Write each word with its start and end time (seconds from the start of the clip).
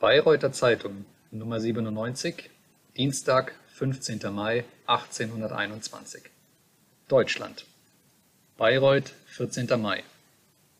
Bayreuther 0.00 0.50
Zeitung 0.50 1.04
Nr. 1.30 1.60
97, 1.60 2.48
Dienstag, 2.96 3.52
15. 3.74 4.32
Mai 4.32 4.64
1821 4.86 6.22
Deutschland 7.06 7.66
Bayreuth, 8.56 9.12
14. 9.26 9.68
Mai 9.78 10.02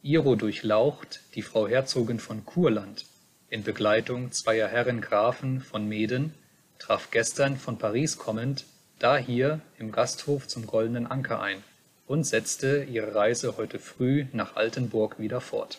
Iro 0.02 0.36
durchlaucht 0.36 1.20
die 1.34 1.42
Frau 1.42 1.68
Herzogin 1.68 2.18
von 2.18 2.46
Kurland 2.46 3.04
in 3.50 3.62
Begleitung 3.62 4.32
zweier 4.32 4.68
Herren 4.68 5.02
Grafen 5.02 5.60
von 5.60 5.86
Meeden 5.86 6.32
traf 6.78 7.10
gestern 7.10 7.58
von 7.58 7.76
Paris 7.76 8.16
kommend 8.16 8.64
dahier 9.00 9.60
im 9.78 9.92
Gasthof 9.92 10.48
zum 10.48 10.66
Goldenen 10.66 11.06
Anker 11.06 11.42
ein 11.42 11.62
und 12.06 12.24
setzte 12.24 12.84
ihre 12.84 13.14
Reise 13.14 13.58
heute 13.58 13.80
früh 13.80 14.24
nach 14.32 14.56
Altenburg 14.56 15.18
wieder 15.18 15.42
fort. 15.42 15.78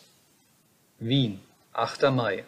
Wien, 1.00 1.40
8. 1.74 2.04
Mai 2.12 2.46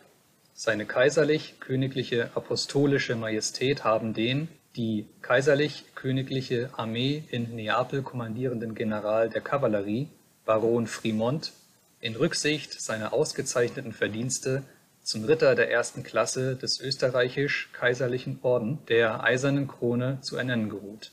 Seine 0.55 0.85
Kaiserlich 0.85 1.59
Königliche 1.59 2.29
Apostolische 2.35 3.15
Majestät 3.15 3.83
haben 3.83 4.13
den, 4.13 4.47
die 4.75 5.07
Kaiserlich 5.21 5.85
Königliche 5.95 6.69
Armee 6.73 7.23
in 7.29 7.55
Neapel 7.55 8.03
kommandierenden 8.03 8.75
General 8.75 9.29
der 9.29 9.41
Kavallerie, 9.41 10.09
Baron 10.45 10.85
Frimont, 10.85 11.53
in 12.01 12.15
Rücksicht 12.15 12.79
seiner 12.79 13.13
ausgezeichneten 13.13 13.93
Verdienste 13.93 14.63
zum 15.01 15.25
Ritter 15.25 15.55
der 15.55 15.71
ersten 15.71 16.03
Klasse 16.03 16.55
des 16.55 16.79
Österreichisch-Kaiserlichen 16.79 18.39
Orden 18.43 18.79
der 18.89 19.23
Eisernen 19.23 19.67
Krone 19.67 20.19
zu 20.21 20.37
ernennen 20.37 20.69
geruht. 20.69 21.11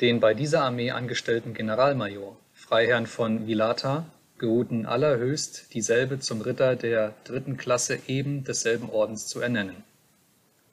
Den 0.00 0.20
bei 0.20 0.34
dieser 0.34 0.62
Armee 0.62 0.92
angestellten 0.92 1.52
Generalmajor, 1.52 2.36
Freiherrn 2.54 3.06
von 3.06 3.46
Villatha, 3.46 4.06
geruhten 4.38 4.86
allerhöchst 4.86 5.74
dieselbe 5.74 6.20
zum 6.20 6.40
Ritter 6.40 6.76
der 6.76 7.14
dritten 7.24 7.56
Klasse 7.56 7.98
eben 8.06 8.44
desselben 8.44 8.88
Ordens 8.90 9.26
zu 9.26 9.40
ernennen. 9.40 9.84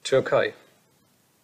Türkei 0.03 0.53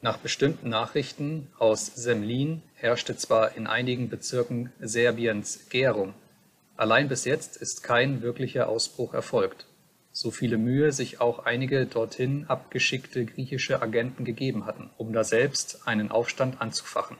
Nach 0.01 0.17
bestimmten 0.17 0.69
Nachrichten 0.69 1.47
aus 1.57 1.87
Semlin 1.87 2.61
herrschte 2.75 3.17
zwar 3.17 3.55
in 3.57 3.67
einigen 3.67 4.09
Bezirken 4.09 4.71
Serbiens 4.79 5.69
Gärung, 5.69 6.13
allein 6.77 7.07
bis 7.07 7.25
jetzt 7.25 7.57
ist 7.57 7.83
kein 7.83 8.21
wirklicher 8.21 8.69
Ausbruch 8.69 9.13
erfolgt, 9.13 9.65
so 10.11 10.29
viele 10.29 10.57
Mühe 10.57 10.91
sich 10.91 11.21
auch 11.21 11.45
einige 11.45 11.85
dorthin 11.85 12.45
abgeschickte 12.47 13.25
griechische 13.25 13.81
Agenten 13.81 14.25
gegeben 14.25 14.65
hatten, 14.65 14.89
um 14.97 15.13
daselbst 15.13 15.87
einen 15.87 16.11
Aufstand 16.11 16.61
anzufachen. 16.61 17.17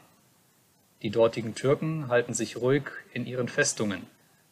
Die 1.01 1.09
dortigen 1.09 1.55
Türken 1.55 2.09
halten 2.09 2.35
sich 2.35 2.57
ruhig 2.57 2.83
in 3.13 3.25
ihren 3.25 3.47
Festungen, 3.47 4.05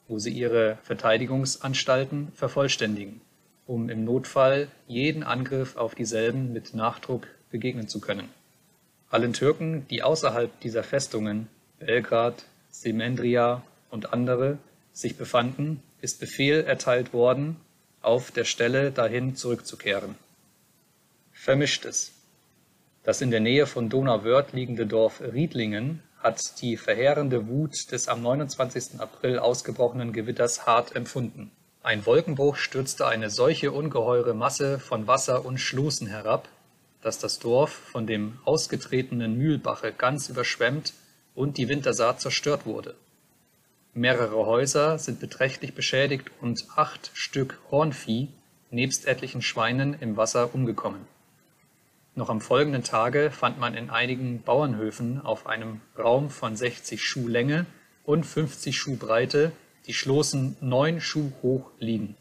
wo 0.10 0.20
sie 0.20 0.32
ihre 0.32 0.78
Verteidigungsanstalten 0.84 2.34
vervollständigen, 2.34 3.22
um 3.68 3.90
im 3.90 4.04
Notfall 4.04 4.68
jeden 4.88 5.24
Angriff 5.24 5.78
auf 5.78 5.96
dieselben 5.96 6.52
mit 6.52 6.74
Nachdruck 6.74 7.28
begegnen 7.52 7.88
zu 7.88 8.02
können. 8.02 8.28
Allen 9.10 9.34
Türken, 9.34 9.88
die 9.90 10.04
außerhalb 10.04 10.60
dieser 10.60 10.84
Festungen 10.84 11.48
(Belgrad, 11.80 12.46
Semendria 12.70 13.64
und 13.92 14.12
andere) 14.12 14.58
sich 14.92 15.16
befanden, 15.16 15.82
ist 16.02 16.20
Befehl 16.20 16.64
erteilt 16.64 17.14
worden, 17.14 17.58
auf 18.02 18.32
der 18.32 18.46
Stelle 18.46 18.92
dahin 18.92 19.36
zurückzukehren. 19.36 20.16
Vermischtes 21.32 22.14
Das 23.04 23.22
in 23.22 23.32
der 23.32 23.40
Nähe 23.40 23.66
von 23.66 23.90
Donauwörth 23.90 24.54
liegende 24.54 24.86
Dorf 24.86 25.22
Riedlingen 25.22 26.02
hat 26.20 26.62
die 26.62 26.78
verheerende 26.78 27.48
Wut 27.48 27.92
des 27.92 28.08
am 28.08 28.22
29. 28.22 29.00
April 29.00 29.40
ausgebrochenen 29.40 30.12
Gewitters 30.14 30.66
hart 30.66 30.96
empfunden. 30.96 31.52
Ein 31.82 32.06
Wolkenbruch 32.06 32.58
stürzte 32.58 33.08
eine 33.08 33.30
solche 33.30 33.72
ungeheure 33.72 34.34
Masse 34.34 34.80
von 34.80 35.08
Wasser 35.08 35.46
und 35.46 35.60
Schlußen 35.60 36.08
herab, 36.08 36.50
dass 37.02 37.20
das 37.20 37.40
Dorf 37.40 37.72
von 37.72 38.06
dem 38.06 38.38
ausgetretenen 38.44 39.38
Mühlbache 39.38 39.94
ganz 39.94 40.28
überschwemmt 40.28 40.94
und 41.36 41.58
die 41.58 41.70
Wintersaat 41.70 42.20
zerstört 42.20 42.66
wurde. 42.66 42.96
Mehrere 43.94 44.46
Häuser 44.46 45.00
sind 45.00 45.22
beträchtlich 45.22 45.74
beschädigt 45.74 46.32
und 46.42 46.66
acht 46.76 47.12
Stück 47.14 47.60
Hornvieh 47.72 48.28
nebst 48.72 49.08
etlichen 49.08 49.42
Schweinen 49.42 49.96
im 50.00 50.18
Wasser 50.18 50.54
umgekommen 50.54 51.08
noch 52.20 52.30
am 52.30 52.42
folgenden 52.42 52.84
Tage 52.84 53.32
fand 53.32 53.60
man 53.60 53.74
in 53.74 53.90
einigen 53.90 54.44
Bauernhöfen 54.44 55.26
auf 55.26 55.48
einem 55.48 55.82
Raum 55.98 56.30
von 56.30 56.56
60 56.56 57.02
Schuh 57.02 57.28
Länge 57.28 57.66
und 58.04 58.26
50 58.26 58.78
Schuh 58.78 58.98
Breite 58.98 59.54
die 59.88 59.94
Schloßen 59.94 60.58
neun 60.62 61.02
Schuh 61.02 61.32
hoch 61.42 61.72
liegen. 61.80 62.16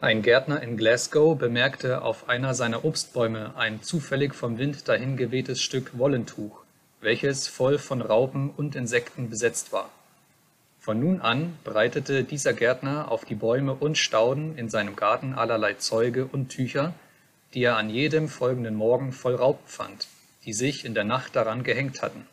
Ein 0.00 0.20
Gärtner 0.20 0.62
in 0.62 0.76
Glasgow 0.76 1.38
bemerkte 1.38 2.02
auf 2.02 2.28
einer 2.28 2.52
seiner 2.52 2.84
Obstbäume 2.84 3.54
ein 3.56 3.82
zufällig 3.82 4.34
vom 4.34 4.58
Wind 4.58 4.86
dahingewehtes 4.88 5.62
Stück 5.62 5.96
Wollentuch, 5.96 6.64
welches 7.00 7.46
voll 7.48 7.78
von 7.78 8.02
Raupen 8.02 8.50
und 8.50 8.74
Insekten 8.74 9.30
besetzt 9.30 9.72
war. 9.72 9.88
Von 10.80 11.00
nun 11.00 11.22
an 11.22 11.56
breitete 11.62 12.24
dieser 12.24 12.52
Gärtner 12.52 13.10
auf 13.10 13.24
die 13.24 13.36
Bäume 13.36 13.74
und 13.74 13.96
Stauden 13.96 14.58
in 14.58 14.68
seinem 14.68 14.96
Garten 14.96 15.32
allerlei 15.34 15.74
Zeuge 15.74 16.26
und 16.26 16.48
Tücher 16.48 16.92
die 17.54 17.62
er 17.62 17.76
an 17.76 17.88
jedem 17.88 18.28
folgenden 18.28 18.74
Morgen 18.74 19.12
voll 19.12 19.36
Raupen 19.36 19.66
fand, 19.66 20.08
die 20.44 20.52
sich 20.52 20.84
in 20.84 20.94
der 20.94 21.04
Nacht 21.04 21.36
daran 21.36 21.62
gehängt 21.62 22.02
hatten. 22.02 22.26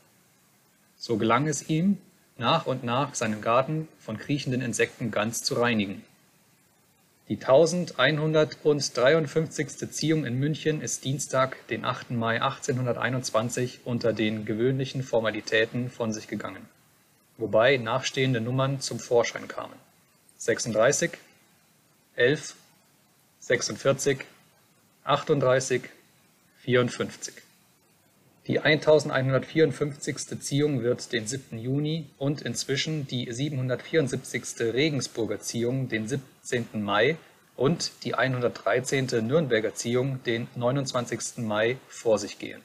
So 0.97 1.17
gelang 1.17 1.47
es 1.47 1.69
ihm, 1.69 1.99
nach 2.37 2.65
und 2.65 2.83
nach 2.83 3.13
seinen 3.13 3.41
Garten 3.41 3.87
von 3.99 4.17
kriechenden 4.17 4.61
Insekten 4.61 5.11
ganz 5.11 5.43
zu 5.43 5.53
reinigen. 5.55 6.03
Die 7.29 7.37
1153. 7.37 9.91
Ziehung 9.91 10.25
in 10.25 10.39
München 10.39 10.81
ist 10.81 11.05
Dienstag, 11.05 11.55
den 11.67 11.85
8. 11.85 12.09
Mai 12.11 12.41
1821 12.41 13.81
unter 13.85 14.11
den 14.11 14.43
gewöhnlichen 14.43 15.03
Formalitäten 15.03 15.89
von 15.89 16.11
sich 16.11 16.27
gegangen, 16.27 16.67
wobei 17.37 17.77
nachstehende 17.77 18.41
Nummern 18.41 18.81
zum 18.81 18.99
Vorschein 18.99 19.47
kamen: 19.47 19.75
36, 20.39 21.11
11, 22.15 22.55
46 23.39 24.25
38, 25.03 25.81
54. 26.61 27.33
Die 28.47 28.59
1154. 28.59 30.39
Ziehung 30.39 30.83
wird 30.83 31.11
den 31.11 31.27
7. 31.27 31.57
Juni 31.57 32.05
und 32.17 32.41
inzwischen 32.41 33.07
die 33.07 33.31
774. 33.31 34.73
Regensburger 34.73 35.39
Ziehung 35.39 35.89
den 35.89 36.07
17. 36.07 36.83
Mai 36.83 37.17
und 37.55 37.91
die 38.03 38.15
113. 38.15 39.07
Nürnberger 39.25 39.73
Ziehung 39.73 40.23
den 40.23 40.47
29. 40.55 41.37
Mai 41.45 41.77
vor 41.87 42.17
sich 42.19 42.39
gehen 42.39 42.61